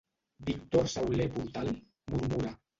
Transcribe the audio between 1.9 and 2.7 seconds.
—murmura.